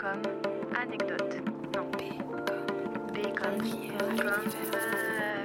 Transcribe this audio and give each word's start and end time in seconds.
comme 0.00 0.22
anecdote. 0.74 1.36
Non. 1.76 1.90
B 1.92 1.98
comme. 3.36 3.58
B 3.58 3.68
comme. 3.98 4.16
Comme. 4.16 4.40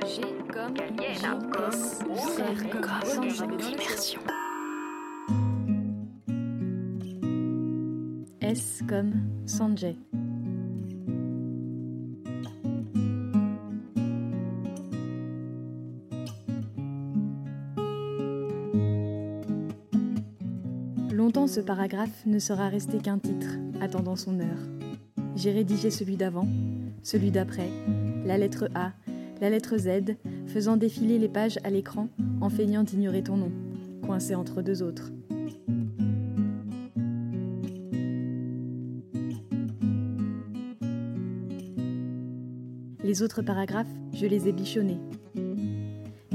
G 0.07 0.21
comme. 0.54 0.73
Comme. 1.21 1.81
Comme. 2.81 3.60
Immersion. 3.60 4.21
S 8.41 8.81
comme 8.88 9.13
Sanjay. 9.45 9.97
Longtemps 21.16 21.47
ce 21.47 21.61
paragraphe 21.61 22.25
ne 22.25 22.39
sera 22.39 22.68
resté 22.68 22.97
qu'un 22.97 23.20
titre, 23.20 23.47
attendant 23.79 24.18
son 24.18 24.38
heure. 24.41 24.59
J'ai 25.38 25.54
rédigé 25.54 25.89
celui 25.89 26.18
d'avant, 26.18 26.46
celui 27.04 27.32
d'après, 27.32 27.69
la 28.25 28.38
lettre 28.38 28.69
A, 28.75 28.91
la 29.39 29.50
lettre 29.50 29.78
Z, 29.78 30.18
faisant 30.47 30.75
défiler 30.75 31.18
les 31.18 31.29
pages 31.29 31.57
à 31.64 31.69
l'écran 31.69 32.09
en 32.41 32.50
feignant 32.50 32.83
d'ignorer 32.83 33.23
ton 33.23 33.38
nom, 33.38 33.52
coincé 34.05 34.36
entre 34.36 34.61
deux 34.61 34.83
autres. 34.83 35.14
Les 43.05 43.22
autres 43.22 43.41
paragraphes, 43.41 43.88
je 44.13 44.25
les 44.25 44.50
ai 44.50 44.52
bichonnés. 44.52 45.00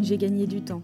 J'ai 0.01 0.17
gagné 0.17 0.47
du 0.47 0.63
temps. 0.63 0.83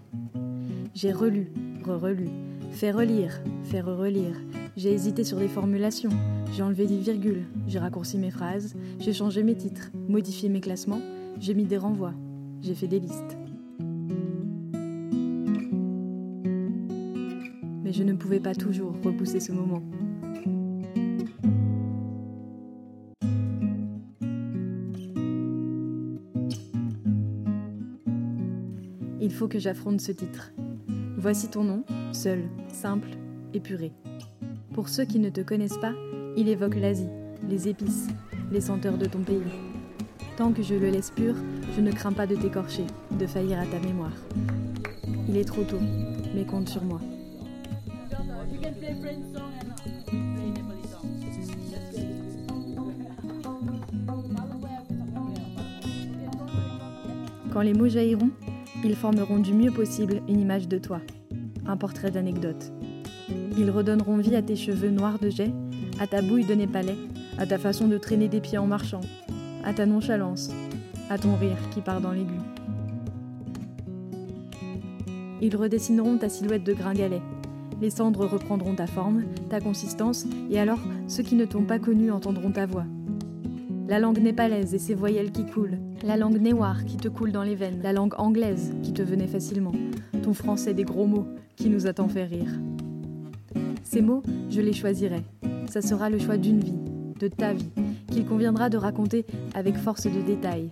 J'ai 0.95 1.13
relu, 1.13 1.51
re-relu, 1.83 2.29
fait 2.77 2.91
relire, 2.91 3.41
fait 3.65 3.81
relire 3.81 4.39
J'ai 4.77 4.93
hésité 4.93 5.25
sur 5.25 5.39
des 5.39 5.49
formulations, 5.49 6.11
j'ai 6.53 6.63
enlevé 6.63 6.87
des 6.87 6.99
virgules, 6.99 7.45
j'ai 7.67 7.79
raccourci 7.79 8.19
mes 8.19 8.31
phrases, 8.31 8.75
j'ai 8.99 9.15
changé 9.15 9.43
mes 9.43 9.55
titres, 9.55 9.91
modifié 10.09 10.51
mes 10.51 10.61
classements, 10.61 11.01
j'ai 11.41 11.55
mis 11.55 11.65
des 11.65 11.79
renvois, 11.79 12.13
j'ai 12.61 12.75
fait 12.75 12.87
des 12.87 13.01
listes. 13.01 13.39
Mais 17.83 17.95
je 17.95 18.03
ne 18.03 18.13
pouvais 18.13 18.41
pas 18.41 18.55
toujours 18.55 18.95
repousser 19.03 19.41
ce 19.41 19.53
moment. 19.53 19.83
Il 29.23 29.33
faut 29.33 29.49
que 29.49 29.59
j'affronte 29.59 30.03
ce 30.03 30.13
titre. 30.13 30.53
Voici 31.27 31.49
ton 31.49 31.65
nom, 31.65 31.83
seul, 32.13 32.45
simple, 32.69 33.09
épuré. 33.53 33.91
Pour 34.75 34.89
ceux 34.89 35.05
qui 35.05 35.19
ne 35.19 35.29
te 35.29 35.41
connaissent 35.41 35.79
pas, 35.79 35.93
il 36.37 36.49
évoque 36.49 36.77
l'Asie, 36.77 37.09
les 37.51 37.67
épices, 37.67 38.07
les 38.53 38.61
senteurs 38.61 38.97
de 38.97 39.07
ton 39.07 39.19
pays. 39.19 39.43
Tant 40.37 40.53
que 40.53 40.63
je 40.63 40.77
le 40.77 40.89
laisse 40.89 41.11
pur, 41.11 41.35
je 41.75 41.81
ne 41.81 41.91
crains 41.91 42.13
pas 42.13 42.29
de 42.29 42.37
t'écorcher, 42.37 42.85
de 43.11 43.27
faillir 43.27 43.59
à 43.59 43.67
ta 43.67 43.81
mémoire. 43.81 44.13
Il 45.29 45.37
est 45.37 45.45
trop 45.45 45.65
tôt, 45.65 45.81
mais 46.33 46.45
compte 46.45 46.69
sur 46.69 46.85
moi. 46.85 47.01
Quand 57.53 57.63
les 57.63 57.75
mots 57.75 57.89
jailliront, 57.89 58.31
ils 58.85 58.95
formeront 58.95 59.39
du 59.39 59.53
mieux 59.53 59.73
possible 59.73 60.23
une 60.29 60.39
image 60.39 60.69
de 60.69 60.79
toi, 60.79 61.01
un 61.69 61.77
portrait 61.77 62.11
d'anecdote. 62.11 62.73
Ils 63.59 63.71
redonneront 63.71 64.19
vie 64.19 64.37
à 64.37 64.43
tes 64.43 64.57
cheveux 64.57 64.91
noirs 64.91 65.19
de 65.19 65.31
jet, 65.31 65.53
à 65.99 66.07
ta 66.07 66.23
bouille 66.23 66.45
de 66.45 66.55
népalais, 66.55 66.97
à 67.39 67.47
ta 67.47 67.59
façon 67.59 67.89
de 67.89 67.99
traîner 67.99 68.29
des 68.29 68.41
pieds 68.41 68.59
en 68.59 68.67
marchant, 68.67 69.01
à 69.65 69.73
ta 69.73 69.87
nonchalance, 69.87 70.51
à 71.11 71.19
ton 71.19 71.35
rire 71.37 71.59
qui 71.73 71.81
part 71.81 72.01
dans 72.01 72.13
l'aigu. 72.13 72.39
Ils 75.43 75.57
redessineront 75.57 76.19
ta 76.19 76.29
silhouette 76.29 76.65
de 76.65 76.73
gringalet. 76.73 77.23
Les 77.81 77.91
cendres 77.91 78.27
reprendront 78.27 78.75
ta 78.75 78.87
forme, 78.87 79.25
ta 79.51 79.61
consistance, 79.61 80.27
et 80.51 80.59
alors 80.59 80.81
ceux 81.09 81.23
qui 81.23 81.35
ne 81.35 81.45
t'ont 81.45 81.65
pas 81.65 81.79
connu 81.79 82.11
entendront 82.11 82.51
ta 82.51 82.65
voix. 82.65 82.87
La 83.89 84.01
langue 84.01 84.19
népalaise 84.19 84.75
et 84.75 84.81
ses 84.81 84.97
voyelles 84.97 85.31
qui 85.31 85.47
coulent, 85.47 85.79
la 86.03 86.17
langue 86.17 86.41
néwar 86.41 86.85
qui 86.85 86.97
te 86.97 87.07
coule 87.07 87.31
dans 87.31 87.45
les 87.45 87.55
veines, 87.55 87.81
la 87.85 87.93
langue 87.93 88.15
anglaise 88.19 88.75
qui 88.83 88.93
te 88.93 89.03
venait 89.03 89.29
facilement, 89.29 89.71
ton 90.25 90.35
français 90.35 90.75
des 90.75 90.83
gros 90.83 91.07
mots 91.07 91.29
qui 91.55 91.71
nous 91.71 91.87
a 91.87 91.93
tant 91.93 92.09
fait 92.09 92.25
rire. 92.25 92.51
Ces 93.85 94.03
mots, 94.03 94.25
je 94.51 94.61
les 94.61 94.73
choisirai. 94.73 95.23
Ça 95.69 95.83
sera 95.83 96.11
le 96.11 96.19
choix 96.19 96.37
d'une 96.37 96.59
vie, 96.59 96.81
de 97.21 97.29
ta 97.29 97.53
vie, 97.53 97.71
qu'il 98.11 98.27
conviendra 98.27 98.71
de 98.71 98.77
raconter 98.77 99.25
avec 99.55 99.77
force 99.77 100.09
de 100.09 100.21
détail, 100.21 100.69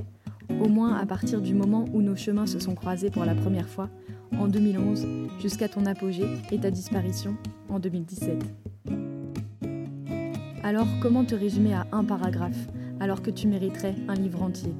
au 0.61 0.69
moins 0.69 0.97
à 0.97 1.07
partir 1.07 1.41
du 1.41 1.55
moment 1.55 1.85
où 1.95 2.03
nos 2.03 2.17
chemins 2.17 2.47
se 2.47 2.59
sont 2.59 2.75
croisés 2.75 3.11
pour 3.11 3.25
la 3.25 3.37
première 3.37 3.69
fois, 3.69 3.91
en 4.37 4.49
2011, 4.49 5.07
jusqu'à 5.41 5.69
ton 5.69 5.87
apogée 5.87 6.27
et 6.51 6.59
ta 6.59 6.73
disparition 6.73 7.37
en 7.69 7.79
2017. 7.79 8.43
Alors, 10.65 10.89
comment 11.01 11.25
te 11.25 11.37
résumer 11.37 11.75
à 11.75 11.87
un 11.93 12.05
paragraphe, 12.05 12.67
alors 13.05 13.21
que 13.21 13.31
tu 13.31 13.49
mériterais 13.49 13.95
un 14.09 14.15
livre 14.15 14.43
entier 14.43 14.73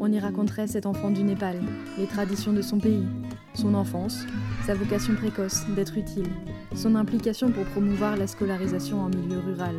On 0.00 0.10
y 0.10 0.18
raconterait 0.18 0.66
cet 0.66 0.86
enfant 0.86 1.10
du 1.10 1.22
Népal, 1.22 1.60
les 1.98 2.06
traditions 2.06 2.54
de 2.54 2.62
son 2.62 2.78
pays, 2.78 3.04
son 3.52 3.74
enfance, 3.74 4.24
sa 4.64 4.74
vocation 4.74 5.14
précoce 5.14 5.66
d'être 5.76 5.98
utile, 5.98 6.30
son 6.74 6.94
implication 6.94 7.50
pour 7.50 7.64
promouvoir 7.66 8.16
la 8.16 8.26
scolarisation 8.26 8.98
en 8.98 9.10
milieu 9.10 9.40
rural. 9.40 9.74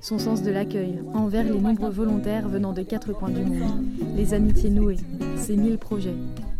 Son 0.00 0.20
sens 0.20 0.44
de 0.44 0.52
l'accueil 0.52 1.00
envers 1.12 1.42
les 1.42 1.58
nombreux 1.58 1.90
volontaires 1.90 2.48
venant 2.48 2.72
de 2.72 2.82
quatre 2.82 3.12
coins 3.12 3.30
du 3.30 3.42
monde, 3.42 3.84
les 4.14 4.32
amitiés 4.32 4.70
nouées, 4.70 5.00
ses 5.34 5.56
mille 5.56 5.78
projets, 5.78 6.14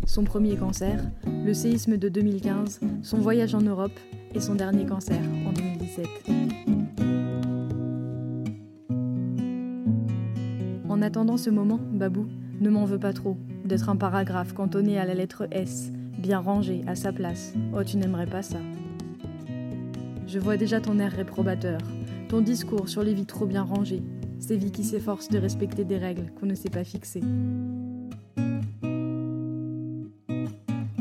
son 0.05 0.25
premier 0.25 0.57
cancer, 0.57 0.99
le 1.25 1.53
séisme 1.53 1.95
de 1.95 2.09
2015, 2.09 2.81
son 3.01 3.17
voyage 3.19 3.55
en 3.55 3.61
Europe 3.61 3.97
son 4.39 4.55
dernier 4.55 4.85
cancer 4.85 5.19
en 5.47 5.51
2017. 5.51 6.07
En 10.89 11.01
attendant 11.01 11.37
ce 11.37 11.49
moment, 11.49 11.79
Babou, 11.91 12.27
ne 12.59 12.69
m'en 12.69 12.85
veux 12.85 12.99
pas 12.99 13.13
trop 13.13 13.37
d'être 13.65 13.89
un 13.89 13.95
paragraphe 13.95 14.53
cantonné 14.53 14.99
à 14.99 15.05
la 15.05 15.13
lettre 15.13 15.47
S, 15.51 15.91
bien 16.19 16.39
rangé 16.39 16.81
à 16.87 16.95
sa 16.95 17.11
place. 17.11 17.53
Oh, 17.75 17.83
tu 17.83 17.97
n'aimerais 17.97 18.27
pas 18.27 18.43
ça. 18.43 18.59
Je 20.27 20.39
vois 20.39 20.57
déjà 20.57 20.81
ton 20.81 20.99
air 20.99 21.11
réprobateur, 21.11 21.79
ton 22.29 22.41
discours 22.41 22.89
sur 22.89 23.03
les 23.03 23.13
vies 23.13 23.25
trop 23.25 23.45
bien 23.45 23.63
rangées, 23.63 24.03
ces 24.39 24.57
vies 24.57 24.71
qui 24.71 24.83
s'efforcent 24.83 25.29
de 25.29 25.39
respecter 25.39 25.83
des 25.83 25.97
règles 25.97 26.31
qu'on 26.39 26.45
ne 26.45 26.55
sait 26.55 26.69
pas 26.69 26.83
fixer. 26.83 27.21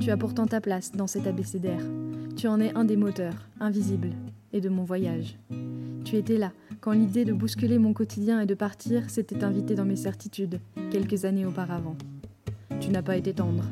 Tu 0.00 0.10
as 0.10 0.16
pourtant 0.16 0.46
ta 0.46 0.60
place 0.60 0.92
dans 0.92 1.06
cet 1.06 1.26
abécédaire. 1.26 1.82
Tu 2.36 2.48
en 2.48 2.60
es 2.60 2.74
un 2.74 2.84
des 2.84 2.96
moteurs, 2.96 3.48
invisible, 3.60 4.10
et 4.52 4.60
de 4.60 4.68
mon 4.68 4.84
voyage. 4.84 5.38
Tu 6.04 6.16
étais 6.16 6.36
là 6.36 6.52
quand 6.82 6.92
l'idée 6.92 7.24
de 7.24 7.32
bousculer 7.32 7.78
mon 7.78 7.94
quotidien 7.94 8.40
et 8.40 8.46
de 8.46 8.54
partir 8.54 9.08
s'était 9.08 9.42
invitée 9.42 9.74
dans 9.74 9.86
mes 9.86 9.96
certitudes, 9.96 10.60
quelques 10.90 11.24
années 11.24 11.46
auparavant. 11.46 11.96
Tu 12.78 12.90
n'as 12.90 13.00
pas 13.00 13.16
été 13.16 13.32
tendre, 13.32 13.64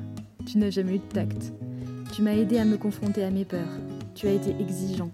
tu 0.47 0.57
n'as 0.57 0.71
jamais 0.71 0.95
eu 0.95 0.99
de 0.99 1.13
tact. 1.13 1.53
Tu 2.15 2.23
m'as 2.23 2.33
aidé 2.33 2.57
à 2.57 2.65
me 2.65 2.79
confronter 2.79 3.23
à 3.23 3.31
mes 3.31 3.45
peurs, 3.45 3.79
tu 4.15 4.29
as 4.29 4.33
été 4.33 4.57
exigeant. 4.59 5.11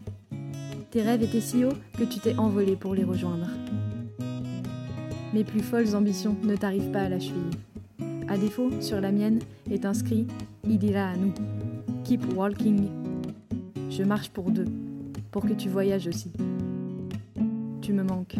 Tes 0.92 1.02
rêves 1.02 1.24
étaient 1.24 1.40
si 1.40 1.64
hauts 1.64 1.76
que 1.98 2.04
tu 2.04 2.20
t'es 2.20 2.36
envolé 2.36 2.76
pour 2.76 2.94
les 2.94 3.04
rejoindre. 3.04 3.48
Mes 5.34 5.42
plus 5.42 5.62
folles 5.62 5.96
ambitions 5.96 6.36
ne 6.44 6.54
t'arrivent 6.54 6.92
pas 6.92 7.02
à 7.02 7.08
la 7.08 7.18
cheville. 7.18 7.58
À 8.28 8.38
défaut, 8.38 8.70
sur 8.80 9.00
la 9.00 9.10
mienne 9.10 9.40
est 9.68 9.84
inscrit 9.84 10.28
Il 10.68 10.84
ira 10.84 11.08
à 11.08 11.16
nous. 11.16 11.34
Keep 12.04 12.32
walking. 12.36 12.99
Je 13.90 14.04
marche 14.04 14.30
pour 14.30 14.52
deux, 14.52 14.68
pour 15.32 15.44
que 15.44 15.52
tu 15.52 15.68
voyages 15.68 16.06
aussi. 16.06 16.32
Tu 17.82 17.92
me 17.92 18.04
manques. 18.04 18.36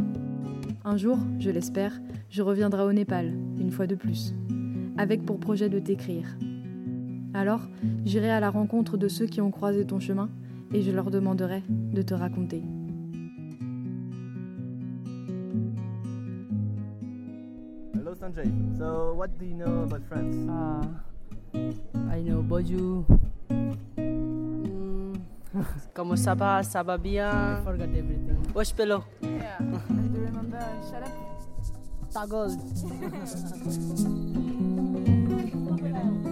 Un 0.85 0.97
jour, 0.97 1.19
je 1.41 1.50
l'espère, 1.50 2.00
je 2.31 2.41
reviendrai 2.41 2.85
au 2.85 2.93
Népal, 2.93 3.32
une 3.58 3.73
fois 3.73 3.88
de 3.88 3.97
plus, 3.97 4.32
avec 4.97 5.26
pour 5.26 5.41
projet 5.41 5.69
de 5.69 5.81
t'écrire. 5.81 6.37
Alors, 7.35 7.62
j'irai 8.05 8.31
à 8.31 8.38
la 8.38 8.49
rencontre 8.49 8.97
de 8.97 9.08
ceux 9.08 9.26
qui 9.26 9.41
ont 9.41 9.50
croisé 9.50 9.85
ton 9.85 9.99
chemin 9.99 10.31
et 10.73 10.82
je 10.82 10.93
leur 10.93 11.11
demanderai 11.11 11.64
de 11.69 12.02
te 12.02 12.14
raconter. 12.14 12.62
Hello 17.93 18.14
Sanjay. 18.14 18.49
So 18.79 19.14
what 19.17 19.37
do 19.37 19.44
you 19.44 19.56
know 19.56 19.82
about 19.82 20.02
France? 20.08 20.37
Uh, 20.49 21.58
I 22.08 22.23
know. 22.23 22.41
Como 25.94 26.17
Sabah, 26.17 26.62
Sabah 26.62 26.97
bien. 26.97 27.26
I 27.26 27.61
forgot 27.64 27.88
everything. 27.88 28.38
Wash 28.55 28.73
pillow. 28.75 29.05
Yeah. 29.23 29.58
Do 29.58 30.19
you 30.19 30.26
remember? 30.26 30.62
Shut 30.88 31.02
up. 31.02 31.12
Tacos. 32.12 32.55